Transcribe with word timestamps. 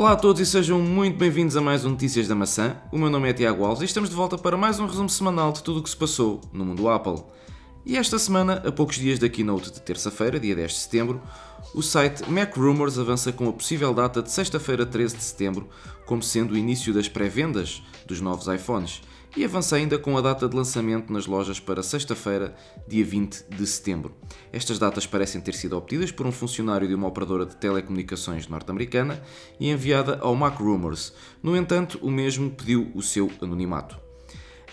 Olá 0.00 0.12
a 0.12 0.16
todos 0.16 0.40
e 0.40 0.46
sejam 0.46 0.80
muito 0.80 1.18
bem-vindos 1.18 1.58
a 1.58 1.60
mais 1.60 1.84
um 1.84 1.90
Notícias 1.90 2.26
da 2.26 2.34
Maçã. 2.34 2.74
O 2.90 2.96
meu 2.96 3.10
nome 3.10 3.28
é 3.28 3.34
Tiago 3.34 3.66
Alves 3.66 3.82
e 3.82 3.84
estamos 3.84 4.08
de 4.08 4.16
volta 4.16 4.38
para 4.38 4.56
mais 4.56 4.80
um 4.80 4.86
resumo 4.86 5.10
semanal 5.10 5.52
de 5.52 5.62
tudo 5.62 5.80
o 5.80 5.82
que 5.82 5.90
se 5.90 5.96
passou 5.96 6.40
no 6.54 6.64
mundo 6.64 6.88
Apple. 6.88 7.22
E 7.84 7.98
esta 7.98 8.18
semana, 8.18 8.62
a 8.66 8.72
poucos 8.72 8.96
dias 8.96 9.18
da 9.18 9.28
keynote 9.28 9.70
de 9.70 9.78
terça-feira, 9.82 10.40
dia 10.40 10.56
10 10.56 10.72
de 10.72 10.78
setembro, 10.78 11.20
o 11.74 11.82
site 11.82 12.26
Mac 12.30 12.56
Rumors 12.56 12.98
avança 12.98 13.30
com 13.30 13.46
a 13.46 13.52
possível 13.52 13.92
data 13.92 14.22
de 14.22 14.30
sexta-feira, 14.30 14.86
13 14.86 15.18
de 15.18 15.22
setembro, 15.22 15.68
como 16.06 16.22
sendo 16.22 16.54
o 16.54 16.56
início 16.56 16.94
das 16.94 17.06
pré-vendas 17.06 17.82
dos 18.06 18.22
novos 18.22 18.46
iPhones, 18.46 19.02
e 19.36 19.44
avança 19.44 19.76
ainda 19.76 19.98
com 19.98 20.16
a 20.16 20.20
data 20.20 20.48
de 20.48 20.56
lançamento 20.56 21.12
nas 21.12 21.26
lojas 21.26 21.60
para 21.60 21.82
sexta-feira, 21.82 22.54
dia 22.88 23.04
20 23.04 23.44
de 23.48 23.66
setembro. 23.66 24.14
Estas 24.52 24.78
datas 24.78 25.06
parecem 25.06 25.40
ter 25.40 25.54
sido 25.54 25.76
obtidas 25.76 26.10
por 26.10 26.26
um 26.26 26.32
funcionário 26.32 26.88
de 26.88 26.94
uma 26.94 27.08
operadora 27.08 27.46
de 27.46 27.56
telecomunicações 27.56 28.48
norte-americana 28.48 29.22
e 29.58 29.70
enviada 29.70 30.18
ao 30.20 30.34
Mac 30.34 30.58
Rumors. 30.58 31.12
No 31.42 31.56
entanto, 31.56 31.98
o 32.02 32.10
mesmo 32.10 32.50
pediu 32.50 32.90
o 32.94 33.02
seu 33.02 33.30
anonimato. 33.40 33.98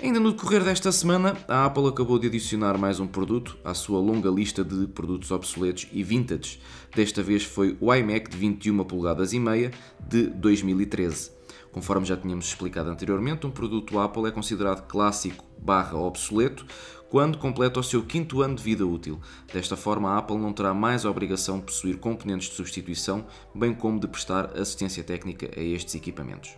Ainda 0.02 0.20
no 0.20 0.32
decorrer 0.32 0.64
desta 0.64 0.92
semana, 0.92 1.36
a 1.48 1.66
Apple 1.66 1.88
acabou 1.88 2.20
de 2.20 2.28
adicionar 2.28 2.78
mais 2.78 3.00
um 3.00 3.08
produto 3.08 3.58
à 3.64 3.74
sua 3.74 4.00
longa 4.00 4.30
lista 4.30 4.64
de 4.64 4.86
produtos 4.86 5.32
obsoletos 5.32 5.88
e 5.92 6.04
vintage. 6.04 6.60
Desta 6.96 7.24
vez 7.24 7.44
foi 7.44 7.76
o 7.82 7.94
iMac 7.94 8.30
de 8.30 8.38
21 8.38 8.84
polegadas 8.84 9.34
e 9.34 9.40
meia 9.40 9.71
de 10.08 10.27
2013. 10.27 11.37
Conforme 11.78 12.08
já 12.08 12.18
tínhamos 12.18 12.48
explicado 12.48 12.90
anteriormente, 12.90 13.46
um 13.46 13.52
produto 13.52 14.00
Apple 14.00 14.26
é 14.26 14.32
considerado 14.32 14.88
clássico 14.88 15.46
barra 15.60 15.96
obsoleto 15.96 16.66
quando 17.08 17.38
completa 17.38 17.80
o 17.80 17.84
seu 17.84 18.04
quinto 18.04 18.42
ano 18.42 18.56
de 18.56 18.64
vida 18.64 18.84
útil. 18.84 19.22
Desta 19.54 19.78
forma, 19.78 20.10
a 20.10 20.18
Apple 20.18 20.40
não 20.40 20.52
terá 20.52 20.74
mais 20.74 21.05
a 21.05 21.12
obrigação 21.12 21.60
de 21.60 21.66
possuir 21.66 22.00
componentes 22.00 22.50
de 22.50 22.55
substituição, 22.55 23.28
bem 23.54 23.76
como 23.76 24.00
de 24.00 24.08
prestar 24.08 24.58
assistência 24.58 25.04
técnica 25.04 25.52
a 25.55 25.62
estes 25.62 25.94
equipamentos. 25.94 26.50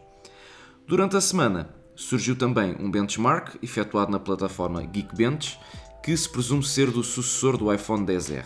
Durante 0.87 1.17
a 1.17 1.21
semana, 1.21 1.69
Surgiu 1.99 2.33
também 2.33 2.77
um 2.79 2.89
benchmark 2.89 3.57
efetuado 3.61 4.09
na 4.09 4.21
plataforma 4.21 4.81
Geekbench 4.85 5.59
que 6.03 6.15
se 6.15 6.27
presume 6.27 6.63
ser 6.63 6.91
do 6.91 7.03
sucessor 7.03 7.57
do 7.57 7.73
iPhone 7.73 8.05
XR, 8.05 8.45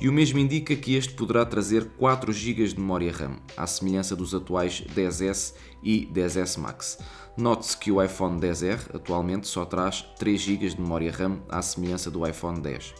e 0.00 0.08
o 0.08 0.12
mesmo 0.12 0.38
indica 0.38 0.74
que 0.74 0.94
este 0.94 1.14
poderá 1.14 1.44
trazer 1.44 1.84
4 1.96 2.32
GB 2.32 2.68
de 2.68 2.80
memória 2.80 3.12
RAM, 3.12 3.36
à 3.56 3.66
semelhança 3.66 4.16
dos 4.16 4.34
atuais 4.34 4.82
10S 4.94 5.54
e 5.82 6.06
10S 6.12 6.58
Max. 6.58 6.98
Note-se 7.36 7.76
que 7.76 7.90
o 7.90 8.02
iPhone 8.02 8.40
XR 8.40 8.94
atualmente 8.94 9.46
só 9.46 9.64
traz 9.64 10.02
3 10.18 10.40
GB 10.40 10.68
de 10.70 10.80
memória 10.80 11.12
RAM, 11.12 11.40
à 11.48 11.62
semelhança 11.62 12.10
do 12.10 12.26
iPhone 12.26 12.60
10. 12.60 12.94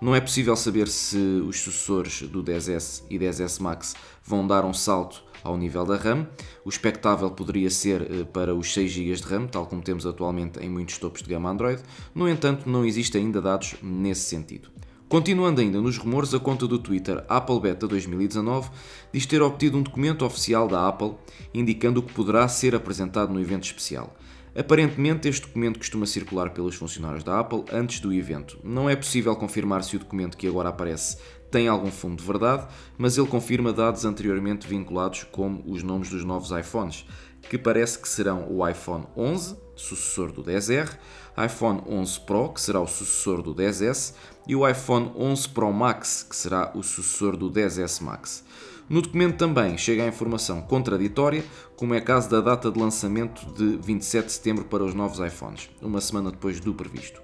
Não 0.00 0.14
é 0.14 0.20
possível 0.20 0.54
saber 0.56 0.88
se 0.88 1.16
os 1.16 1.60
sucessores 1.60 2.22
do 2.22 2.42
10S 2.42 3.04
e 3.08 3.18
10S 3.18 3.60
Max 3.60 3.94
vão 4.22 4.46
dar 4.46 4.64
um 4.64 4.74
salto 4.74 5.23
ao 5.44 5.56
nível 5.56 5.84
da 5.84 5.96
RAM. 5.96 6.26
O 6.64 6.68
expectável 6.68 7.30
poderia 7.30 7.70
ser 7.70 8.10
eh, 8.10 8.24
para 8.24 8.54
os 8.54 8.72
6 8.72 8.90
GB 8.90 9.14
de 9.14 9.22
RAM, 9.22 9.46
tal 9.46 9.66
como 9.66 9.82
temos 9.82 10.06
atualmente 10.06 10.58
em 10.58 10.68
muitos 10.68 10.98
topos 10.98 11.22
de 11.22 11.28
gama 11.28 11.50
Android. 11.50 11.80
No 12.14 12.28
entanto, 12.28 12.68
não 12.68 12.84
existem 12.84 13.26
ainda 13.26 13.40
dados 13.40 13.76
nesse 13.82 14.22
sentido. 14.22 14.70
Continuando 15.06 15.60
ainda 15.60 15.80
nos 15.80 15.98
rumores, 15.98 16.34
a 16.34 16.40
conta 16.40 16.66
do 16.66 16.78
Twitter 16.78 17.22
Apple 17.28 17.60
Beta 17.60 17.86
2019 17.86 18.70
diz 19.12 19.26
ter 19.26 19.42
obtido 19.42 19.78
um 19.78 19.82
documento 19.82 20.24
oficial 20.24 20.66
da 20.66 20.88
Apple 20.88 21.12
indicando 21.52 22.00
o 22.00 22.02
que 22.02 22.12
poderá 22.12 22.48
ser 22.48 22.74
apresentado 22.74 23.32
no 23.32 23.40
evento 23.40 23.64
especial. 23.64 24.16
Aparentemente, 24.56 25.28
este 25.28 25.46
documento 25.46 25.78
costuma 25.78 26.06
circular 26.06 26.50
pelos 26.50 26.76
funcionários 26.76 27.24
da 27.24 27.40
Apple 27.40 27.64
antes 27.72 27.98
do 27.98 28.12
evento. 28.12 28.58
Não 28.62 28.88
é 28.88 28.94
possível 28.94 29.34
confirmar 29.34 29.82
se 29.82 29.96
o 29.96 29.98
documento 29.98 30.36
que 30.36 30.46
agora 30.46 30.68
aparece 30.68 31.16
tem 31.50 31.66
algum 31.66 31.90
fundo 31.90 32.16
de 32.16 32.26
verdade, 32.26 32.66
mas 32.96 33.16
ele 33.18 33.26
confirma 33.26 33.72
dados 33.72 34.04
anteriormente 34.04 34.66
vinculados 34.66 35.24
como 35.24 35.62
os 35.66 35.82
nomes 35.82 36.08
dos 36.08 36.24
novos 36.24 36.50
iPhones, 36.50 37.04
que 37.48 37.58
parece 37.58 37.98
que 37.98 38.08
serão 38.08 38.46
o 38.48 38.66
iPhone 38.68 39.06
11, 39.16 39.56
sucessor 39.76 40.32
do 40.32 40.42
10R, 40.42 40.98
iPhone 41.44 41.82
11 41.86 42.20
Pro, 42.20 42.48
que 42.50 42.60
será 42.60 42.80
o 42.80 42.86
sucessor 42.86 43.42
do 43.42 43.54
10S, 43.54 44.14
e 44.46 44.54
o 44.54 44.68
iPhone 44.68 45.12
11 45.16 45.48
Pro 45.48 45.72
Max, 45.72 46.24
que 46.28 46.36
será 46.36 46.72
o 46.74 46.82
sucessor 46.82 47.36
do 47.36 47.50
10S 47.50 48.02
Max. 48.02 48.44
No 48.88 49.00
documento 49.00 49.38
também 49.38 49.78
chega 49.78 50.04
a 50.04 50.08
informação 50.08 50.60
contraditória, 50.60 51.42
como 51.74 51.94
é 51.94 52.00
caso 52.02 52.28
da 52.28 52.42
data 52.42 52.70
de 52.70 52.78
lançamento 52.78 53.46
de 53.54 53.78
27 53.78 54.26
de 54.26 54.32
setembro 54.32 54.64
para 54.66 54.84
os 54.84 54.92
novos 54.92 55.18
iPhones, 55.20 55.70
uma 55.80 56.02
semana 56.02 56.30
depois 56.30 56.60
do 56.60 56.74
previsto. 56.74 57.22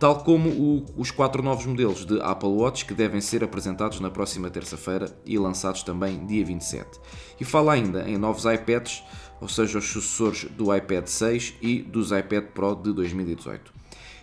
Tal 0.00 0.24
como 0.24 0.48
o, 0.48 0.86
os 0.96 1.10
quatro 1.10 1.42
novos 1.42 1.66
modelos 1.66 2.06
de 2.06 2.18
Apple 2.22 2.48
Watch 2.48 2.86
que 2.86 2.94
devem 2.94 3.20
ser 3.20 3.44
apresentados 3.44 4.00
na 4.00 4.10
próxima 4.10 4.48
terça-feira 4.48 5.14
e 5.26 5.38
lançados 5.38 5.82
também 5.82 6.24
dia 6.24 6.44
27. 6.44 6.98
E 7.38 7.44
fala 7.44 7.74
ainda 7.74 8.08
em 8.08 8.16
novos 8.16 8.46
iPads, 8.46 9.02
ou 9.38 9.48
seja, 9.48 9.78
os 9.78 9.84
sucessores 9.84 10.44
do 10.56 10.74
iPad 10.74 11.06
6 11.06 11.54
e 11.60 11.82
dos 11.82 12.10
iPad 12.10 12.44
Pro 12.54 12.74
de 12.74 12.92
2018. 12.94 13.72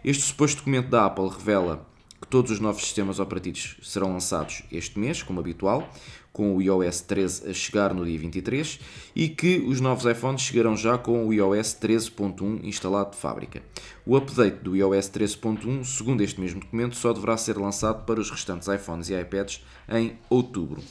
Este 0.03 0.23
suposto 0.23 0.57
documento 0.57 0.89
da 0.89 1.05
Apple 1.05 1.29
revela 1.29 1.87
todos 2.33 2.49
os 2.49 2.59
novos 2.59 2.81
sistemas 2.81 3.19
operativos 3.19 3.77
serão 3.83 4.11
lançados 4.11 4.63
este 4.71 4.97
mês, 4.97 5.21
como 5.21 5.39
habitual, 5.39 5.87
com 6.31 6.55
o 6.55 6.61
iOS 6.63 7.01
13 7.01 7.47
a 7.47 7.53
chegar 7.53 7.93
no 7.93 8.03
dia 8.03 8.17
23 8.17 8.79
e 9.15 9.29
que 9.29 9.59
os 9.59 9.79
novos 9.79 10.03
iPhones 10.03 10.41
chegarão 10.41 10.75
já 10.75 10.97
com 10.97 11.27
o 11.27 11.31
iOS 11.31 11.77
13.1 11.79 12.63
instalado 12.63 13.11
de 13.11 13.17
fábrica. 13.17 13.61
O 14.03 14.17
update 14.17 14.63
do 14.63 14.75
iOS 14.75 15.11
13.1, 15.11 15.83
segundo 15.83 16.23
este 16.23 16.41
mesmo 16.41 16.59
documento, 16.59 16.95
só 16.95 17.13
deverá 17.13 17.37
ser 17.37 17.55
lançado 17.55 18.03
para 18.03 18.19
os 18.19 18.31
restantes 18.31 18.67
iPhones 18.67 19.11
e 19.11 19.13
iPads 19.13 19.63
em 19.87 20.17
outubro. 20.27 20.81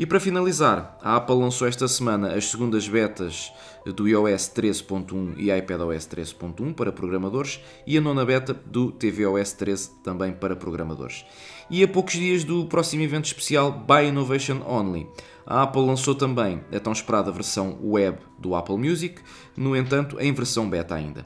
E 0.00 0.06
para 0.06 0.18
finalizar, 0.18 0.96
a 1.02 1.16
Apple 1.16 1.36
lançou 1.36 1.68
esta 1.68 1.86
semana 1.86 2.34
as 2.34 2.46
segundas 2.46 2.88
betas 2.88 3.52
do 3.84 4.08
iOS 4.08 4.48
13.1 4.48 5.34
e 5.36 5.54
iPadOS 5.54 6.08
13.1 6.08 6.72
para 6.72 6.90
programadores 6.90 7.60
e 7.86 7.98
a 7.98 8.00
nona 8.00 8.24
beta 8.24 8.54
do 8.54 8.90
tvOS 8.92 9.52
13 9.52 9.90
também 10.02 10.32
para 10.32 10.56
programadores. 10.56 11.26
E 11.68 11.84
a 11.84 11.88
poucos 11.88 12.14
dias 12.14 12.44
do 12.44 12.64
próximo 12.64 13.02
evento 13.02 13.26
especial 13.26 13.72
Buy 13.72 14.06
Innovation 14.06 14.62
Only, 14.66 15.06
a 15.46 15.64
Apple 15.64 15.84
lançou 15.84 16.14
também 16.14 16.64
a 16.74 16.80
tão 16.80 16.94
esperada 16.94 17.30
versão 17.30 17.78
web 17.82 18.20
do 18.38 18.54
Apple 18.54 18.78
Music, 18.78 19.20
no 19.54 19.76
entanto 19.76 20.18
em 20.18 20.32
versão 20.32 20.70
beta 20.70 20.94
ainda. 20.94 21.24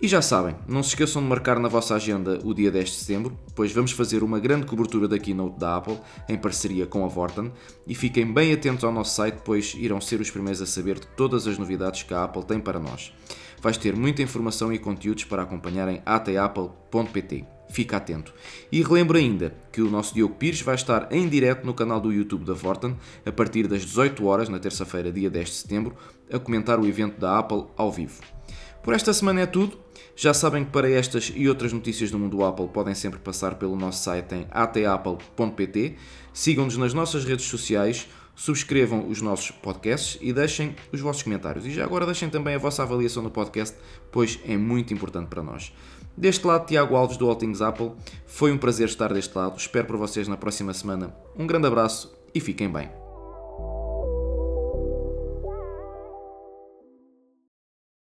E 0.00 0.06
já 0.06 0.22
sabem, 0.22 0.54
não 0.68 0.80
se 0.80 0.90
esqueçam 0.90 1.20
de 1.20 1.26
marcar 1.26 1.58
na 1.58 1.68
vossa 1.68 1.96
agenda 1.96 2.38
o 2.44 2.54
dia 2.54 2.70
10 2.70 2.88
de 2.88 2.94
setembro, 2.98 3.36
pois 3.52 3.72
vamos 3.72 3.90
fazer 3.90 4.22
uma 4.22 4.38
grande 4.38 4.64
cobertura 4.64 5.08
da 5.08 5.18
keynote 5.18 5.58
da 5.58 5.74
Apple 5.74 5.98
em 6.28 6.38
parceria 6.38 6.86
com 6.86 7.04
a 7.04 7.08
Vorten 7.08 7.50
e 7.84 7.96
fiquem 7.96 8.32
bem 8.32 8.52
atentos 8.52 8.84
ao 8.84 8.92
nosso 8.92 9.16
site, 9.16 9.40
pois 9.44 9.74
irão 9.76 10.00
ser 10.00 10.20
os 10.20 10.30
primeiros 10.30 10.62
a 10.62 10.66
saber 10.66 11.00
de 11.00 11.06
todas 11.08 11.48
as 11.48 11.58
novidades 11.58 12.04
que 12.04 12.14
a 12.14 12.22
Apple 12.22 12.44
tem 12.44 12.60
para 12.60 12.78
nós. 12.78 13.12
Vais 13.60 13.76
ter 13.76 13.96
muita 13.96 14.22
informação 14.22 14.72
e 14.72 14.78
conteúdos 14.78 15.24
para 15.24 15.42
acompanharem 15.42 16.00
ateapple.pt. 16.06 17.44
Fica 17.68 17.96
atento. 17.96 18.32
E 18.70 18.80
relembro 18.80 19.18
ainda 19.18 19.52
que 19.72 19.82
o 19.82 19.90
nosso 19.90 20.14
Diogo 20.14 20.36
Pires 20.36 20.62
vai 20.62 20.76
estar 20.76 21.08
em 21.10 21.28
direto 21.28 21.66
no 21.66 21.74
canal 21.74 22.00
do 22.00 22.12
YouTube 22.12 22.44
da 22.44 22.54
Vorten 22.54 22.96
a 23.26 23.32
partir 23.32 23.66
das 23.66 23.84
18 23.84 24.24
horas 24.24 24.48
na 24.48 24.60
terça-feira, 24.60 25.10
dia 25.10 25.28
10 25.28 25.48
de 25.48 25.54
setembro, 25.56 25.96
a 26.32 26.38
comentar 26.38 26.78
o 26.78 26.86
evento 26.86 27.18
da 27.18 27.36
Apple 27.36 27.64
ao 27.76 27.90
vivo. 27.90 28.22
Por 28.82 28.94
esta 28.94 29.12
semana 29.12 29.40
é 29.40 29.46
tudo. 29.46 29.78
Já 30.16 30.34
sabem 30.34 30.64
que 30.64 30.70
para 30.70 30.90
estas 30.90 31.32
e 31.34 31.48
outras 31.48 31.72
notícias 31.72 32.10
do 32.10 32.18
mundo 32.18 32.44
Apple 32.44 32.68
podem 32.68 32.94
sempre 32.94 33.20
passar 33.20 33.54
pelo 33.54 33.76
nosso 33.76 34.02
site 34.02 34.34
em 34.34 34.46
atapple.pt. 34.50 35.96
Sigam-nos 36.32 36.76
nas 36.76 36.92
nossas 36.92 37.24
redes 37.24 37.46
sociais, 37.46 38.08
subscrevam 38.34 39.08
os 39.08 39.20
nossos 39.20 39.50
podcasts 39.50 40.18
e 40.20 40.32
deixem 40.32 40.74
os 40.92 41.00
vossos 41.00 41.22
comentários. 41.22 41.66
E 41.66 41.70
já 41.70 41.84
agora 41.84 42.04
deixem 42.04 42.28
também 42.28 42.54
a 42.54 42.58
vossa 42.58 42.82
avaliação 42.82 43.22
no 43.22 43.30
podcast, 43.30 43.76
pois 44.10 44.38
é 44.44 44.56
muito 44.56 44.92
importante 44.92 45.28
para 45.28 45.42
nós. 45.42 45.72
Deste 46.16 46.44
lado, 46.44 46.66
Tiago 46.66 46.96
Alves 46.96 47.16
do 47.16 47.28
All 47.28 47.36
Things 47.36 47.62
Apple. 47.62 47.92
Foi 48.26 48.50
um 48.50 48.58
prazer 48.58 48.88
estar 48.88 49.12
deste 49.12 49.36
lado. 49.36 49.56
Espero 49.56 49.86
por 49.86 49.96
vocês 49.96 50.26
na 50.26 50.36
próxima 50.36 50.74
semana. 50.74 51.14
Um 51.36 51.46
grande 51.46 51.68
abraço 51.68 52.12
e 52.34 52.40
fiquem 52.40 52.68
bem. 52.68 53.07